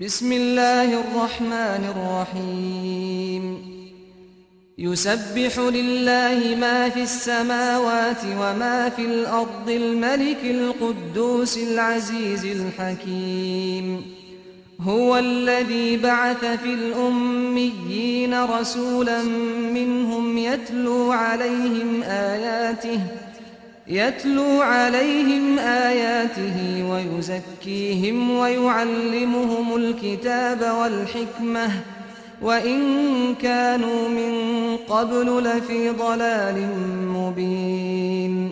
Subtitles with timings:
[0.00, 3.58] بسم الله الرحمن الرحيم
[4.78, 14.02] يسبح لله ما في السماوات وما في الأرض الملك القدوس العزيز الحكيم
[14.80, 19.22] هو الذي بعث في الأميين رسولا
[19.74, 23.00] منهم يتلو عليهم آياته
[23.90, 31.70] يتلو عليهم آياته ويزكيهم ويعلمهم الكتاب والحكمة
[32.42, 32.80] وإن
[33.42, 34.32] كانوا من
[34.88, 36.66] قبل لفي ضلال
[37.08, 38.50] مبين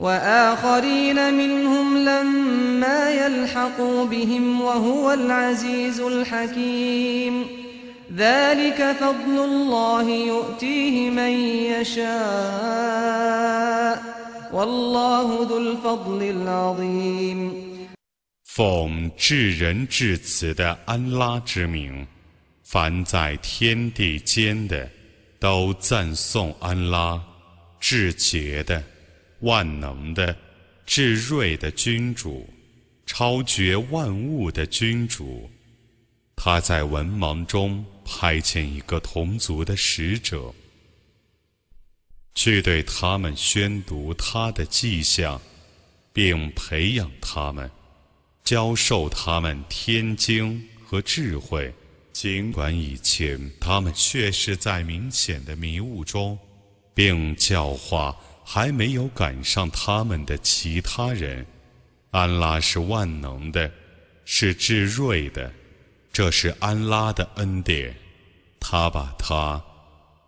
[0.00, 7.44] وآخرين منهم لما يلحقوا بهم وهو العزيز الحكيم
[8.16, 11.30] ذلك فضل الله يؤتيه من
[11.78, 14.13] يشاء
[18.44, 22.06] 奉至仁至慈的安拉之名，
[22.62, 24.88] 凡在天地间的，
[25.40, 27.20] 都赞颂安拉，
[27.80, 28.80] 至洁的、
[29.40, 30.36] 万能的、
[30.86, 32.48] 至睿的君主，
[33.06, 35.50] 超绝万物的君主。
[36.36, 40.54] 他在文盲中派遣一个同族的使者。
[42.34, 45.40] 去对他们宣读他的迹象，
[46.12, 47.70] 并培养他们，
[48.42, 51.72] 教授他们天经和智慧。
[52.12, 56.38] 尽管以前他们确是在明显的迷雾中，
[56.94, 61.44] 并教化还没有赶上他们的其他人。
[62.10, 63.70] 安拉是万能的，
[64.24, 65.52] 是智睿的，
[66.12, 67.94] 这是安拉的恩典。
[68.60, 69.60] 他把他。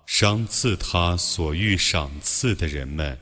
[0.07, 3.17] 赏赐他所欲赏赐的人们。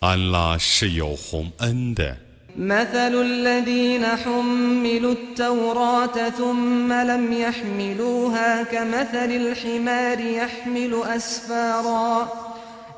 [0.00, 2.14] 安拉是有洪恩的。
[2.56, 12.28] مثل الذين حملوا التوراة ثم لم يحملوها كمثل الحمار يحمل أسفارا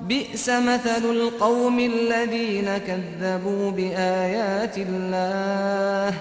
[0.00, 6.14] بئس مثل القوم الذين كذبوا بآيات الله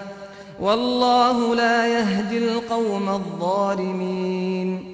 [0.60, 4.91] والله لا يهدي القوم الظالمين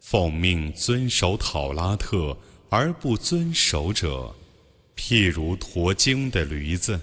[0.00, 2.16] 奉命遵守《讨拉特》，
[2.70, 4.34] 而不遵守者，
[4.96, 6.98] 譬如驼经的驴子，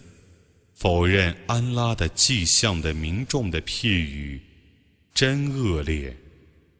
[0.73, 4.41] 否认安拉的迹象的民众的譬语，
[5.13, 6.13] 真恶劣！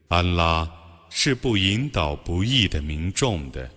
[0.10, 0.68] 安拉
[1.10, 3.70] 是不引导不义的民众的。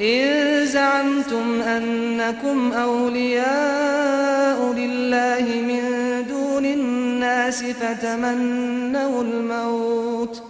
[0.00, 5.82] إن زعمتم أنكم أولياء لله من
[6.28, 10.42] دون الناس فتمنوا الموت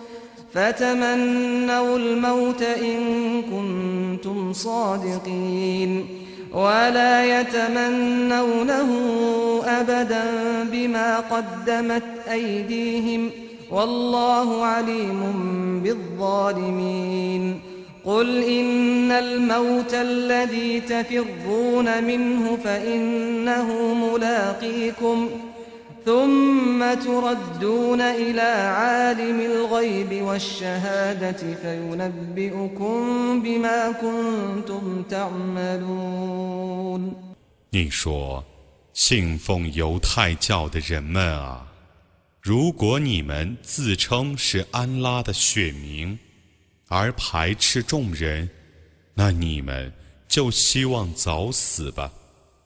[0.55, 2.99] فتمنوا الموت إن
[3.43, 6.07] كنتم صادقين
[6.55, 8.89] ولا يتمنونه
[9.67, 10.23] أبدا
[10.73, 13.31] بما قدمت أيديهم
[13.71, 15.21] والله عليم
[15.85, 17.61] بالظالمين
[18.07, 25.31] قل إن الموت الذي تفرون منه فإنه ملاقيكم
[26.05, 33.07] ثم تردون إلى عالم الغيب والشهادة فينبئكم
[33.43, 37.17] بما كنتم تعملون
[37.73, 38.45] 你说，
[38.95, 41.67] 信奉犹太教的人们啊，
[42.41, 46.17] 如果你们自称是安拉的选民，
[46.89, 48.49] 而排斥众人，
[49.15, 49.93] 那你们
[50.29, 52.13] 就希望早死吧。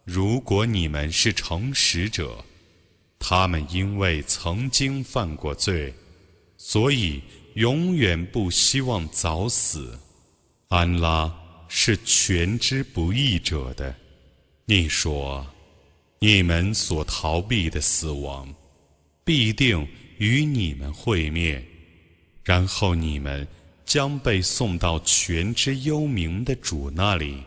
[0.05, 2.45] 如果你们是诚实者，
[3.19, 5.95] 他们因为曾经犯过罪，
[6.59, 7.23] 所以
[7.55, 9.99] 永远不希望早死。
[10.69, 11.33] 安拉
[11.69, 13.95] 是全知不义者的，
[14.67, 15.47] 你说，
[16.19, 18.53] 你们所逃避的死亡，
[19.25, 19.87] 必定
[20.19, 21.67] 与你们会面，
[22.45, 23.49] 然后你们。
[23.91, 27.43] 将被送到全知幽冥的主那里，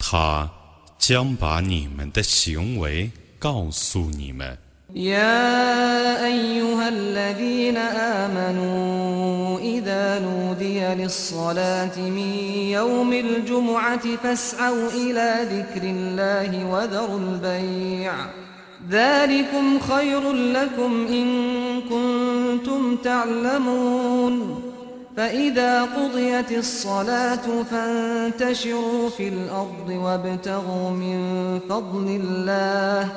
[0.00, 0.50] 他
[0.98, 3.08] 将把你们的行为
[3.38, 4.58] 告诉你们。
[4.94, 12.34] يا أيها الذين آمنوا إذا نودي للصلاة من
[12.72, 18.12] يوم الجمعة فاسعوا إلى ذكر الله وذروا البيع
[18.90, 21.40] ذلكم خير لكم إن
[21.90, 24.62] كنتم تعلمون
[25.16, 31.18] فإذا قضيت الصلاة فانتشروا في الأرض وابتغوا من
[31.68, 33.08] فضل الله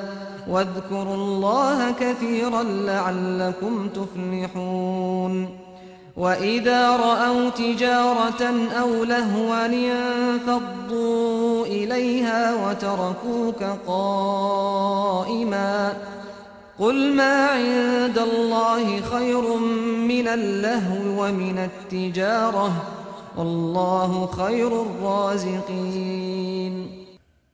[0.48, 5.48] واذكروا الله كثيرا لعلكم تفلحون
[6.16, 15.92] وإذا رأوا تجارة أو لهوا انفضوا إليها وتركوك قائماً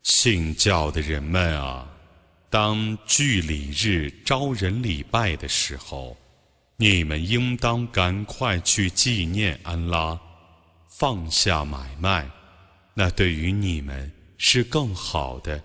[0.02, 1.87] 信教的人们啊，
[2.49, 6.17] 当聚礼日招人礼拜的时候，
[6.78, 10.19] 你们应当赶快去纪念安拉，
[10.88, 12.26] 放下买卖，
[12.94, 15.62] 那对于你们是更好的。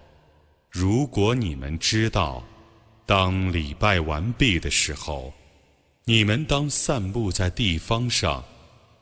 [0.70, 2.44] 如果你们知道。
[3.08, 5.32] 当礼拜完毕的时候，
[6.06, 8.44] 你们当散步在地方上，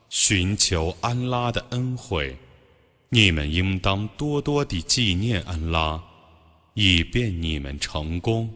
[0.10, 2.36] 寻求安拉的恩惠。
[3.08, 6.04] 你们应当多多地纪念安拉，
[6.74, 8.52] 以便你们成功。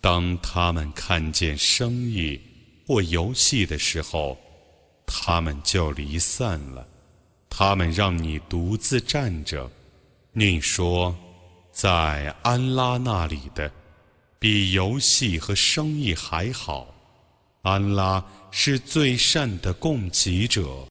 [0.00, 2.40] 当他们看见生意
[2.86, 4.38] 或游戏的时候，
[5.06, 6.86] 他们就离散了。
[7.50, 9.68] 他们让你独自站着，
[10.32, 11.16] 你说
[11.72, 13.68] ：“在安拉那里的。”
[14.42, 16.88] 比游戏和生意还好，
[17.62, 20.84] 安拉是最善的供给者。